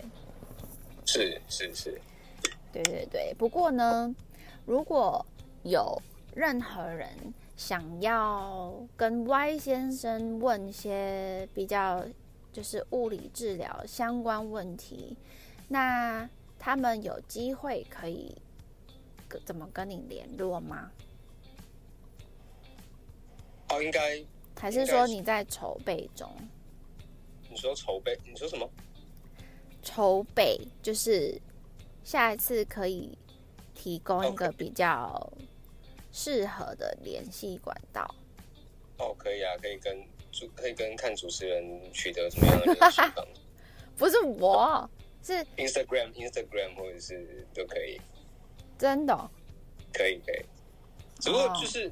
[1.06, 2.02] 是是是，
[2.72, 3.34] 对对对。
[3.38, 4.14] 不过呢，
[4.66, 5.26] 如果
[5.64, 6.02] 有
[6.34, 7.10] 任何人
[7.56, 12.04] 想要跟 Y 先生问一些比较
[12.52, 15.18] 就是物理治疗相关问题，
[15.68, 16.30] 那
[16.60, 18.36] 他们有机会可以
[19.46, 20.92] 怎么跟你联络吗？
[23.70, 24.24] 哦，应该
[24.60, 26.30] 还是说你在筹备中？
[27.50, 28.18] 你说筹备？
[28.26, 28.70] 你说什么？
[29.84, 31.40] 筹备就是
[32.04, 33.18] 下一次可以
[33.74, 35.32] 提供一个比较
[36.12, 38.10] 适合的联系管道。
[38.98, 39.98] 哦，可以啊，可以跟
[40.32, 43.02] 主可以跟看主持人取得什么样的联系？
[43.98, 44.90] 不是我，
[45.24, 48.00] 是 Instagram、Instagram 或者是都可以。
[48.78, 49.32] 真的？
[49.94, 50.46] 可以可以，
[51.20, 51.92] 只不过就是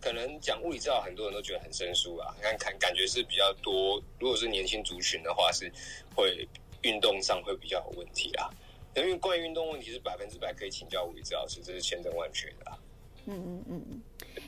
[0.00, 2.34] 可能讲物理治疗，很多人都觉得很生疏啊。
[2.40, 5.70] 看看感觉是比较多，如果是年轻族群的话，是
[6.14, 6.48] 会。
[6.82, 8.48] 运动上会比较有问题啦，
[8.96, 12.78] 因为关于运动问题是百分之百可以请教物理治疗师，这是千真万确的。
[13.26, 14.02] 嗯嗯嗯，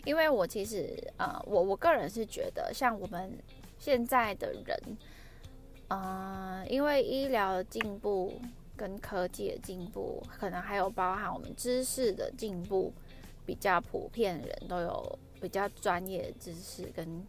[0.07, 3.38] 因为我其实呃，我我个人是觉得，像我们
[3.78, 4.98] 现在的人，
[5.88, 8.40] 呃，因为医疗的进步
[8.78, 12.94] 跟科技的进步，可能还有包含我们知识的进步，
[13.44, 17.26] 比较普遍，人都有比较专业知识跟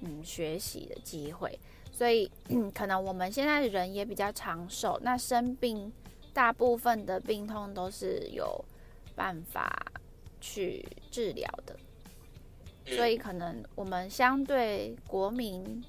[0.00, 1.56] 嗯学习的机会。
[1.92, 2.28] 所以，
[2.74, 5.92] 可能我们现在人也比较长寿，那生病
[6.32, 8.64] 大部分的病痛都是有
[9.14, 9.92] 办法
[10.40, 11.76] 去治疗的，
[12.84, 15.84] 所以可能我们相对国民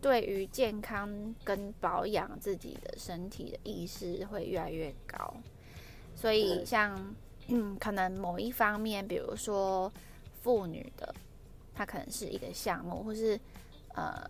[0.00, 5.34] 对于健康跟保养自己的身体的意识会越来越高，
[6.14, 7.14] 所以像
[7.48, 9.92] 嗯，可能某一方面，比如说
[10.44, 11.12] 妇女的，
[11.74, 13.40] 她可能是一个项目，或是
[13.96, 14.22] 呃。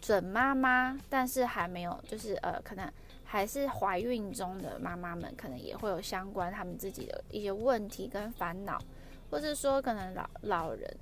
[0.00, 2.90] 准妈妈，但是还没有，就是呃，可能
[3.24, 8.80] 还是怀孕中的妈妈们，可能也会有相关他们自己的一些问题跟烦恼，
[9.28, 10.96] 或者说可能老老人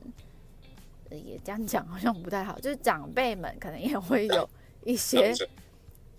[1.11, 4.49] 也这样讲好像不太好，就是长辈们可能也会有
[4.83, 5.31] 一些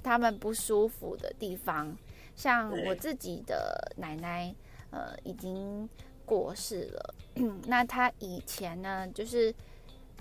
[0.03, 1.97] 他们不舒服的地方，
[2.35, 4.53] 像我自己的奶奶，
[4.91, 5.89] 呃，已经
[6.27, 7.15] 过世了，
[7.65, 9.55] 那他以前呢，就是。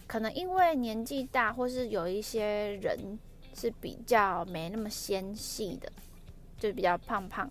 [0.09, 3.19] 可能因为年纪大，或是有一些人
[3.53, 5.91] 是比较没那么纤细的，
[6.61, 7.51] 就比较胖胖，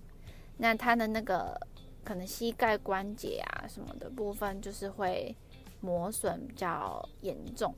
[0.56, 1.60] 那他的那个
[2.06, 5.36] 可能膝盖关节啊什么的部分，就是会
[5.82, 7.76] 磨损比较严重，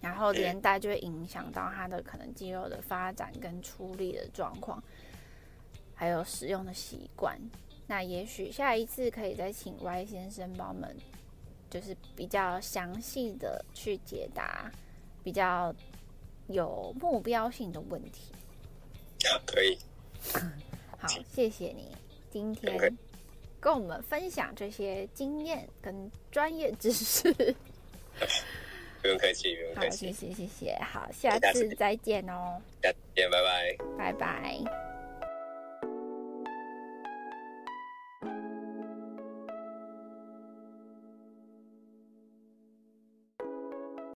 [0.00, 4.82] 然后连带就会影响到他的可能肌肉的发展跟出力的状况，
[5.94, 7.38] 还有使用的习惯。
[7.92, 10.96] 那也许下一次可以再请 Y 先生帮我们。
[11.68, 14.70] 就是比较详细的去解答
[15.24, 15.74] 比较
[16.48, 18.32] 有目标性的问题。
[19.26, 19.78] 啊， 可以。
[20.98, 21.88] 好，谢谢你
[22.30, 22.78] 今天
[23.60, 27.32] 跟我们分享这些经验跟专业知识。
[29.00, 30.06] 不用客气，不用客气。
[30.08, 30.78] 好，谢谢，谢谢。
[30.82, 32.60] 好，下次再见哦。
[32.82, 33.76] 再见，拜拜。
[33.96, 34.91] 拜拜。